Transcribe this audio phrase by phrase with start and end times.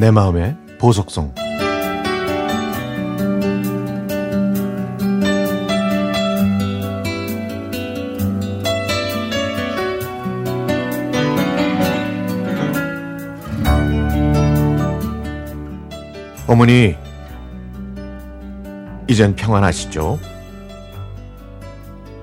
[0.00, 1.34] 내 마음의 보석성
[16.46, 16.96] 어머니
[19.06, 20.18] 이젠 평안하시죠?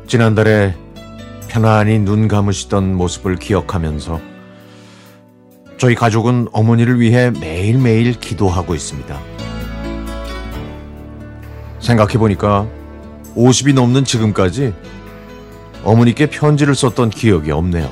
[0.08, 0.74] 지난달에
[1.48, 4.37] 편안히 눈 감으시던 모습을 기억하면서
[5.78, 9.20] 저희 가족은 어머니를 위해 매일매일 기도하고 있습니다.
[11.80, 12.68] 생각해보니까
[13.36, 14.74] 50이 넘는 지금까지
[15.84, 17.90] 어머니께 편지를 썼던 기억이 없네요.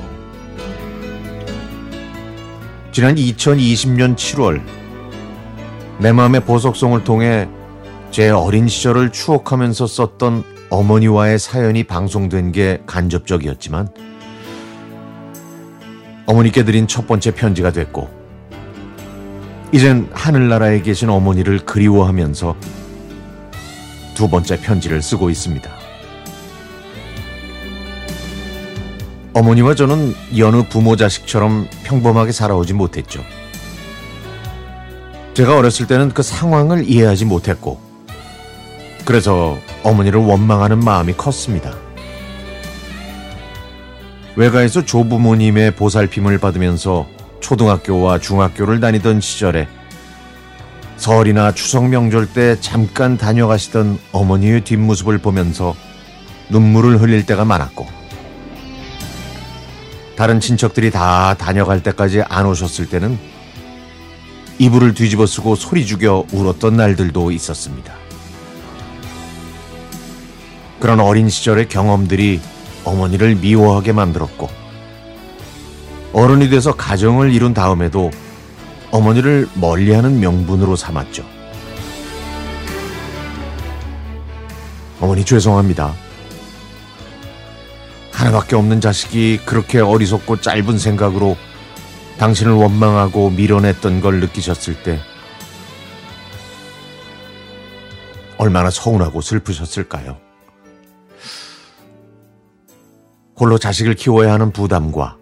[2.90, 4.60] 지난 2020년 7월
[5.98, 7.48] 내 마음의 보석송을 통해
[8.10, 13.88] 제 어린 시절을 추억하면서 썼던 어머니와의 사연이 방송된 게 간접적이었지만
[16.26, 18.10] 어머니께 드린 첫 번째 편지가 됐고
[19.72, 22.56] 이젠 하늘나라에 계신 어머니를 그리워하면서
[24.14, 25.70] 두 번째 편지를 쓰고 있습니다.
[29.34, 33.22] 어머니와 저는 여느 부모 자식처럼 평범하게 살아오지 못했죠.
[35.34, 37.78] 제가 어렸을 때는 그 상황을 이해하지 못했고
[39.04, 41.85] 그래서 어머니를 원망하는 마음이 컸습니다.
[44.36, 47.08] 외가에서 조부모님의 보살핌을 받으면서
[47.40, 49.66] 초등학교와 중학교를 다니던 시절에
[50.98, 55.74] 설이나 추석 명절 때 잠깐 다녀가시던 어머니의 뒷모습을 보면서
[56.50, 57.86] 눈물을 흘릴 때가 많았고
[60.16, 63.18] 다른 친척들이 다 다녀갈 때까지 안 오셨을 때는
[64.58, 67.92] 이불을 뒤집어 쓰고 소리 죽여 울었던 날들도 있었습니다.
[70.80, 72.40] 그런 어린 시절의 경험들이
[72.86, 74.48] 어머니를 미워하게 만들었고
[76.12, 78.10] 어른이 돼서 가정을 이룬 다음에도
[78.90, 81.24] 어머니를 멀리하는 명분으로 삼았죠.
[85.00, 85.94] 어머니 죄송합니다.
[88.12, 91.36] 하나밖에 없는 자식이 그렇게 어리석고 짧은 생각으로
[92.18, 94.98] 당신을 원망하고 밀어냈던 걸 느끼셨을 때
[98.38, 100.25] 얼마나 서운하고 슬프셨을까요?
[103.38, 105.16] 홀로 자식을 키워야 하는 부담과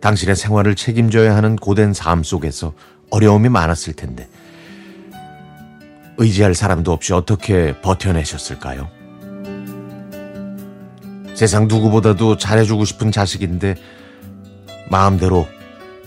[0.00, 2.72] 당신의 생활을 책임져야 하는 고된 삶 속에서
[3.10, 4.28] 어려움이 많았을 텐데
[6.16, 8.88] 의지할 사람도 없이 어떻게 버텨내셨을까요?
[11.34, 13.74] 세상 누구보다도 잘해주고 싶은 자식인데
[14.90, 15.46] 마음대로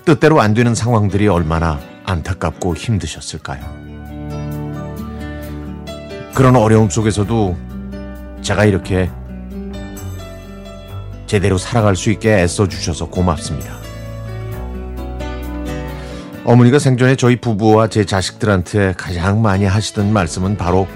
[0.06, 3.62] 뜻대로 안 되는 상황들이 얼마나 안타깝고 힘드셨을까요?
[6.34, 7.58] 그런 어려움 속에서도
[8.42, 9.10] 제가 이렇게
[11.34, 13.74] 제대로 살아갈 수 있게 애써 주셔서 고맙습니다.
[16.46, 20.88] 어머니가 생전에 저희 부부와 제 자식들한테 가장 많이 하시던 말씀은 바로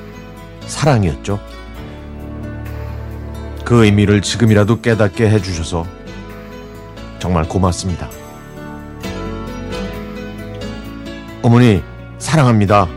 [0.68, 1.40] 사랑이었죠.
[3.66, 5.88] 그 의미를 지금이라도 깨닫게 해주셔서
[7.18, 8.08] 정말 고맙습니다.
[11.42, 11.82] 어머니,
[12.20, 12.88] 사랑합니다.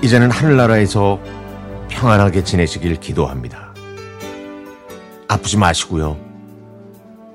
[0.00, 1.20] 이제는 하늘나라에서
[1.90, 3.73] 평안하게 지내시길 기도합니다.
[5.34, 6.16] 아프지 마시고요.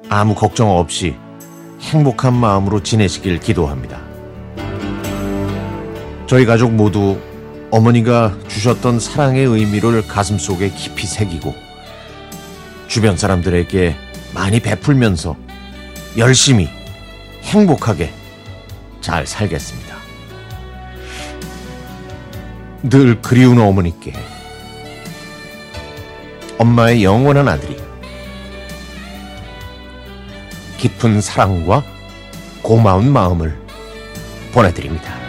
[0.08, 1.16] 아무 걱정 없이
[1.82, 4.00] 행복한 마음으로 지내시길 기도합니다.
[6.26, 7.20] 저희 가족 모두
[7.72, 11.54] 어머니가 주셨던 사랑의 의미를 가슴속에 깊이 새기고
[12.88, 13.96] 주변 사람들에게
[14.34, 15.36] 많이 베풀면서
[16.18, 16.70] 열심히
[17.44, 18.14] 행복하게
[19.02, 19.98] 잘 살겠습니다.
[22.84, 24.14] 늘 그리운 어머니께
[26.58, 27.89] 엄마의 영원한 아들이
[30.80, 31.84] 깊은 사랑과
[32.62, 33.56] 고마운 마음을
[34.54, 35.29] 보내드립니다.